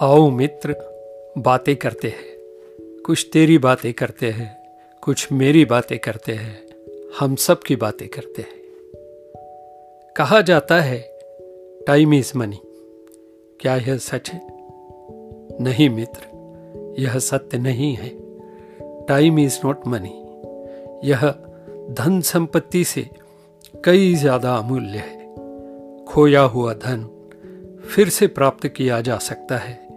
[0.00, 0.74] आओ मित्र,
[1.38, 2.36] बातें करते हैं।
[3.06, 4.56] कुछ तेरी बातें करते हैं,
[5.02, 6.66] कुछ मेरी बातें करते हैं,
[7.18, 8.62] हम सब की बातें करते हैं।
[10.16, 10.98] कहा जाता है
[11.86, 12.60] टाइम इज़ मनी
[13.60, 14.40] क्या यह सच है?
[15.60, 16.22] नहीं मित्र,
[16.98, 18.08] यह सत्य नहीं है।
[19.06, 20.24] टाइम इज़ नॉट मनी
[21.08, 21.34] यह
[21.90, 23.08] धन संपत्ति से
[23.84, 25.34] कई ज़्यादा अमूल्य है।
[26.04, 27.14] खोया हुआ धन
[27.88, 29.87] फिर से प्राप्त किया जा सकता है।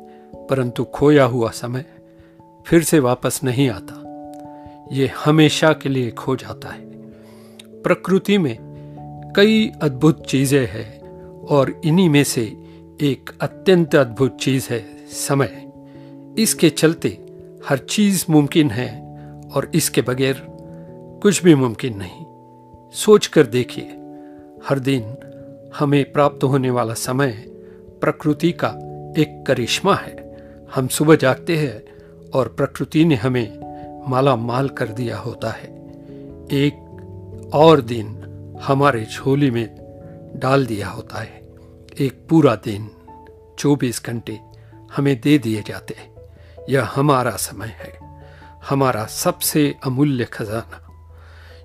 [0.52, 1.86] परंतु खोया हुआ समय
[2.66, 3.98] फिर से वापस नहीं आता।
[4.92, 6.82] ये हमेशा के लिए खो जाता है।
[7.82, 8.58] प्रकृति में
[9.36, 11.02] कई अद्भुत चीज़ें हैं
[11.46, 12.42] और इन्हीं में से
[13.02, 15.72] एक अत्यंत अद्भुत चीज़ है समय।
[16.38, 17.26] इसके चलते
[17.70, 19.02] हर चीज़ मुमकिन है
[19.56, 20.48] और इसके बगैर
[21.24, 22.26] कुछ भी मुमकिन नहीं।
[22.92, 23.86] सोच कर देखिए,
[24.70, 25.16] हर दिन
[25.80, 27.32] हमें प्राप्त होने वाला समय
[28.02, 28.68] प्रकृति का
[29.18, 30.21] एक करिश्मा है।
[30.76, 31.84] हम सुबह जागते हैं
[32.30, 33.72] और प्रकृति ने हमें
[34.10, 35.68] माला माल कर दिया होता है।
[36.52, 36.74] एक
[37.54, 38.18] और दिन
[38.62, 39.76] हमारे झोली में
[40.36, 41.42] डाल दिया होता है।
[42.00, 42.92] एक पूरा दिन
[43.60, 44.40] 24 घंटे
[44.96, 46.16] हमें दे दिए जाते हैं।
[46.70, 48.24] यह हमारा समय है,
[48.70, 50.88] हमारा सबसे अमूल्य खजाना।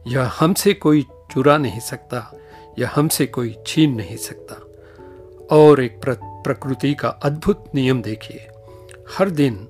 [0.06, 2.32] यह हमसे कोई चुरा नहीं सकता,
[2.78, 4.54] यह हमसे कोई छीन नहीं सकता।
[5.56, 6.00] और एक
[6.44, 8.48] प्रकृति का अद्भुत नियम देखिए।
[9.14, 9.68] हर दिन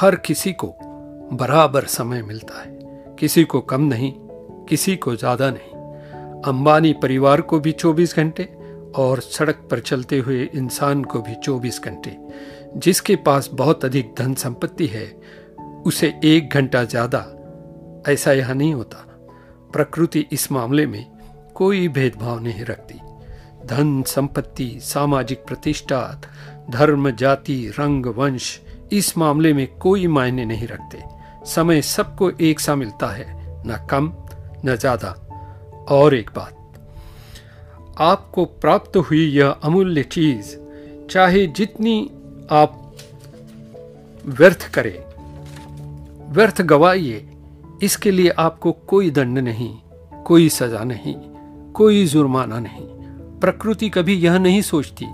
[0.00, 0.74] हर किसी को
[1.32, 2.78] बराबर समय मिलता है।
[3.18, 4.12] किसी को कम नहीं,
[4.66, 5.70] किसी को ज़्यादा नहीं।
[6.42, 8.48] अंबानी परिवार को भी 24 घंटे
[8.96, 12.16] और सड़क पर चलते हुए इंसान को भी 24 घंटे।
[12.76, 15.20] जिसके पास बहुत अधिक धन संपत्ति है,
[15.86, 17.26] उसे एक घंटा ज़्यादा
[18.08, 19.06] ऐसा यह नहीं होता।
[19.72, 21.06] प्रकृति इस मामले में
[21.54, 23.00] कोई भेदभाव नहीं रखती।
[23.66, 26.20] धन संपत्ति सामाजिक प्रतिष्ठा
[26.70, 28.60] धर्म, जाति, रंग, वंश,
[28.92, 31.02] इस मामले में कोई मायने नहीं रखते।
[31.46, 33.26] समय सबको एक सा मिलता है,
[33.66, 34.12] न कम,
[34.64, 35.10] न ज़्यादा।
[35.90, 36.56] और एक बात,
[37.98, 40.56] आपको प्राप्त हुई यह अमूल्य चीज़,
[41.10, 42.10] चाहे जितनी
[42.50, 42.94] आप
[44.26, 44.98] व्यर्थ करें,
[46.32, 47.26] व्यर्थ गवाइए,
[47.82, 49.74] इसके लिए आपको कोई दंड नहीं,
[50.24, 51.14] कोई सजा नहीं,
[51.72, 52.99] कोई जुर्माना नहीं।
[53.40, 55.06] प्रकृति कभी यह नहीं सोचती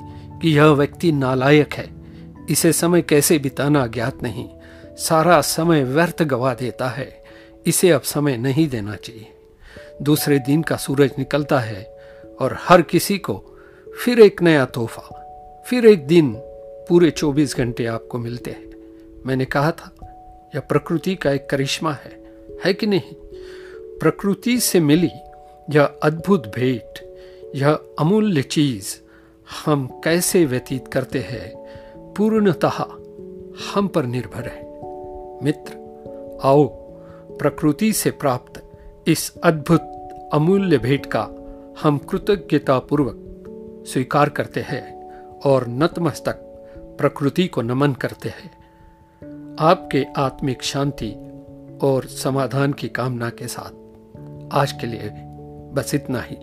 [0.42, 1.90] कि यह व्यक्ति नालायक है।
[2.50, 4.48] इसे समय कैसे बिताना ज्ञात नहीं।
[4.96, 7.24] सारा समय व्यर्थ गवा देता है।
[7.66, 9.32] इसे अब समय नहीं देना चाहिए।
[10.02, 11.98] दूसरे दिन का सूरज निकलता है
[12.40, 13.58] और हर किसी को
[14.04, 15.22] फिर एक नया तोहफा,
[15.66, 16.34] फिर एक दिन
[16.88, 18.70] पूरे 24 घंटे आपको मिलते हैं।
[19.26, 19.92] मैंने कहा था,
[20.54, 22.24] यह प्रकृति का एक करिश्मा है
[22.64, 23.14] है कि नहीं?
[23.98, 25.10] प्रकृति से मिली
[25.70, 27.05] यह अद्भुत भेंट।
[27.54, 28.96] यह अमूल्य चीज़
[29.64, 31.52] हम कैसे व्यतीत करते हैं,
[32.14, 32.84] पूर्णतः
[33.74, 34.64] हम पर निर्भर है।
[35.44, 35.72] मित्र,
[36.44, 36.64] आओ
[37.38, 38.72] प्रकृति से प्राप्त
[39.08, 39.80] इस अद्भुत
[40.32, 41.28] अमूल्य भेंट का
[41.82, 43.16] हम कृतज्ञता पूर्वक
[43.86, 46.34] स्वीकार करते हैं और नतमस्तक
[46.78, 48.50] प्रकृति को नमन करते हैं।
[49.60, 51.10] आपके आत्मिक शांति
[51.82, 53.70] और समाधान की कामना के साथ
[54.52, 55.10] आज के लिए
[55.72, 56.36] बस इतना ही।